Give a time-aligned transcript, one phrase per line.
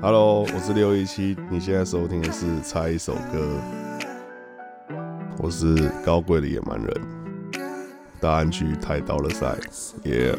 [0.00, 3.60] Hello，我是六一七，你现在收听的是猜一首歌，
[5.38, 6.94] 我是高贵的野蛮人，
[8.20, 9.56] 答案区太刀了赛。
[10.04, 10.34] 耶。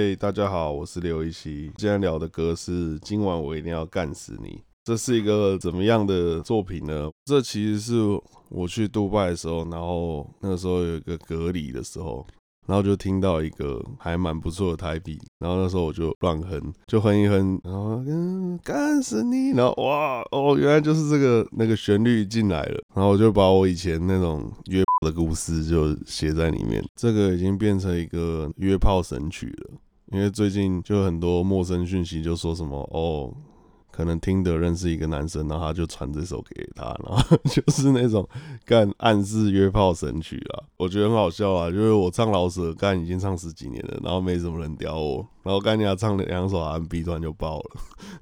[0.00, 1.70] 哎、大家好，我是刘一熙。
[1.76, 4.48] 今天聊的歌是《今晚我一定要干死你》。
[4.82, 7.10] 这是一个怎么样的作品呢？
[7.26, 7.96] 这其实是
[8.48, 12.26] 我去杜拜的时候，然后那时候有一个隔离的时候，
[12.66, 18.02] 然后就听到一个还蛮不错的台币，然后那时候我就乱哼，就哼一哼，然后
[18.64, 29.70] 干死你，然后哇哦，原来就是这个那个旋律进来了，然后我就把我以前那种约的故事就写在里面，这个已经变成一个约炮神曲了。
[30.10, 33.32] 因为最近就很多陌生讯息，就说什么哦，
[33.90, 38.28] 可能听得认识一个男生，然后他就传这首给他，然后 就是那种
[38.64, 41.70] 干暗示约炮神曲啊，我觉得很好笑啊。
[41.70, 47.80] 就是我唱老舍干已经唱十几年了，然后没什么人屌我，然后干人家唱了两首 R&B 突然就爆了，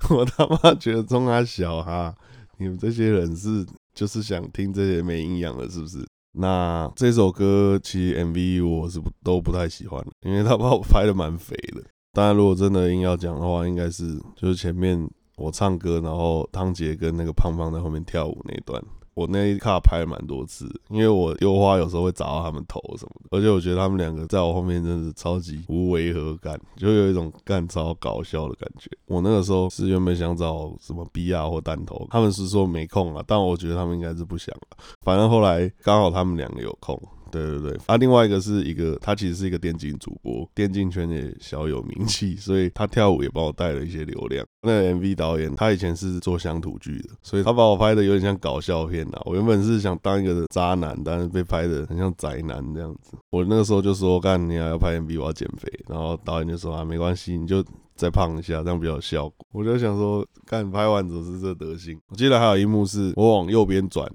[0.10, 2.14] 我他妈觉得中他小哈，
[2.58, 6.06] 你们这些人是就是想听这些没营养的，是不是？
[6.40, 11.82] 那这首歌其实 MV 我是不都不太喜欢，因为他把我拍的蛮肥的。
[12.12, 18.80] 当然，如果真的硬要讲的话，应该是就是前面我唱歌，然后汤杰跟那个胖胖在后面跳舞那一段，
[19.18, 28.88] 我那一卡拍了蛮多次，因为我丢花有时候会砸到他们头什么的，而且我觉得他们两个在我后面真是超级无违和感，就有一种干超搞笑的感觉。
[29.06, 34.76] 我那个时候是原本想找什么 B R 或弹头，他们是说没空啊，但我觉得他们应该是不想了。
[35.00, 36.96] 反正后来刚好他们两个有空。
[37.30, 44.44] 对对对，啊，另外一个是一个，他其实是一个电竞主播，电竞圈也小有名气，所以他跳舞也帮我带了一些流量。
[44.62, 49.22] 那个 MV 导演他以前是做乡土剧的，所以他把我拍的有点像搞笑片啊。
[49.24, 53.16] 我原本是想当一个渣男，但是被拍的很像宅男这样子。
[53.30, 55.68] 我那个时候就说，干你还要拍 MV，我要减肥。
[55.88, 59.46] 然后导演就说啊，没关系，你就再胖一下，这样比较有效果。
[59.52, 61.98] 我就想说，干拍完总是这德行？
[62.08, 64.10] 我记得还有一幕是我往右边转，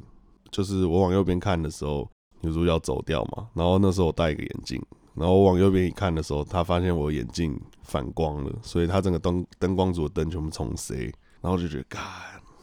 [0.52, 2.10] 就是我往右边看的时候。
[2.44, 4.80] 女主角走掉嘛，然后那时候我戴一个眼镜，
[5.16, 12.02] 然后我往右边一看的时候，他发现我眼镜反光了，所以他整个灯灯光组的灯全部重 C，，然后就觉得，干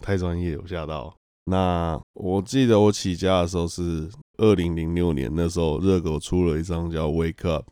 [0.01, 1.15] 太专业，我吓到。
[1.47, 7.65] 那我记得我起家的时候是二零零六年，那时候热狗出了一张叫《Wake Up》，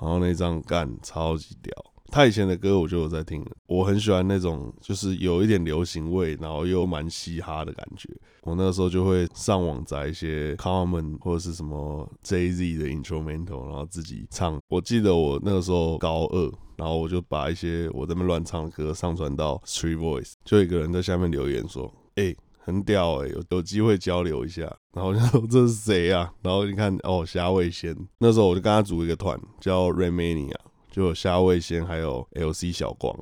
[0.00, 1.72] 然后那张干超级屌。
[2.16, 8.08] 他以前的歌我就有在听，我很喜欢那种就是有一点流行味，然后又蛮嘻哈的感觉。
[8.40, 14.58] 我那个时候就会上网摘一些 Common 或者是什么 Jay Z 的 Instrumental，然后自己唱。
[14.68, 24.62] 我记得我那个时候高二，然后我就把一些我这边乱唱的歌上传到 Street Voice，就一个人在下面留言说：“哎、很屌哎、有有机会交流一下。”
[24.96, 26.32] 然后我就说这是谁啊？
[26.40, 27.94] 然后你看哦，虾味仙。
[28.16, 30.56] 那时候我就跟他组一个团，叫 Ramania。
[30.96, 33.14] 就有虾味先，还有 LC 小光，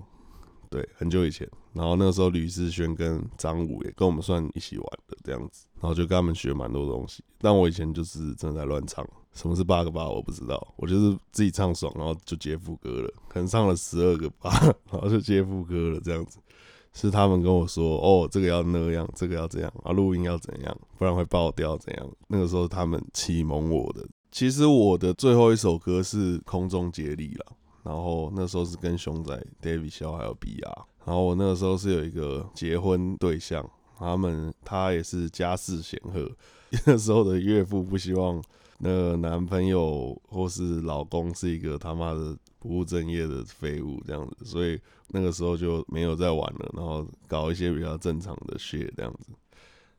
[0.71, 1.45] 对，很久以前。
[1.73, 7.25] 然后那个时候吕志轩跟张武也跟我们算一起玩的这样子，然后就跟他们学蛮多东西。
[7.41, 14.53] 但我以前就是真的在乱唱，什么是八个八我不知道，我就是自己唱爽，然后就接副歌了，可能唱了十二个八，
[14.93, 16.39] 然后就接副歌了这样子。
[16.93, 22.09] 是他们跟我说，哦，这个要那样，这个要这样，啊，录音要怎样，不然会爆掉怎样。
[22.29, 24.06] 那个时候他们启蒙我的。
[24.31, 27.47] 其实我的最后一首歌是《空中接力》了。
[27.84, 33.69] 然后那时候是跟熊仔、David 肖还有 BR，然后我那个时候是有一个结婚对象，
[33.99, 36.28] 他们他也是家世显赫，
[36.87, 38.43] 那时候的岳父不希望
[38.78, 49.31] 那个男朋友或是老公是一个他妈的不务正业的废物这样子，所以那个时候就没有再玩了，然后搞一些比较正常的血这样子。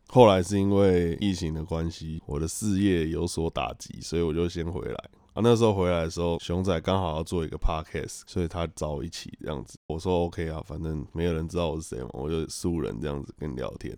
[0.08, 5.10] 后来是因为疫情的关系，我的事业有所打击，所以我就先回来。
[5.36, 9.78] 啊，那时候回来的时候，熊仔刚好要做一个 podcast，所以他找我一起这样子。
[9.88, 13.94] 我说 OK 啊，反正没有人知道我是谁嘛，我就素人这样子跟你聊天。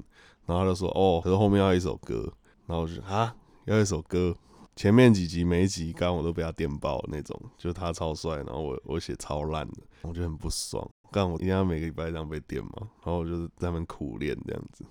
[0.48, 2.28] 然后他就说哦，可是后面要一首歌。
[2.66, 3.36] 然后我就啊，
[3.66, 4.36] 要一首歌。
[4.76, 10.90] 前面几集每一集刚我都被他电爆那种，就他超帅，然后我我写超烂的，我就很不爽。
[11.12, 14.84] 干我一定要每个礼拜这样被电嘛，然后我就是在那边苦练这样子。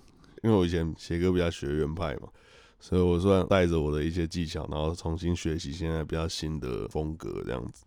[0.45, 2.29] 因为我以前写歌比较学院派嘛。
[2.79, 7.85] 所以我算带着我的一些技巧，然后重新学习现在比较新的风格这样子。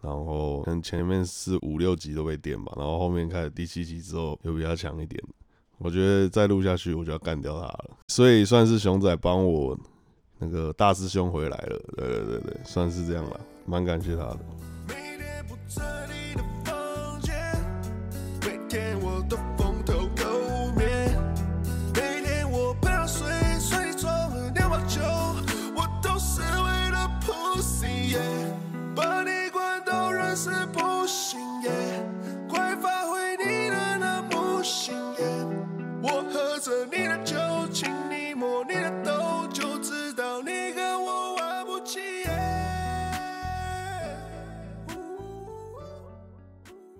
[0.00, 5.22] 然后可能前面是五六集都被电吧，然后后面开始第七集之后又比较强一点。
[5.78, 9.78] 我觉得再录下去我就要干掉他了，所以算是熊仔帮我
[10.38, 14.38] 那个大师兄回来了，对对对对，算是这样啦，蛮感谢他的。
[14.88, 14.94] 每
[18.68, 19.63] 天不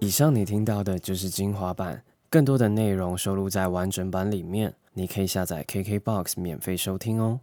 [0.04, 7.40] 以上你听到的就是精华版，更多的内容收录在完整版里面，你可以下载 KKBOX 免费收听哦。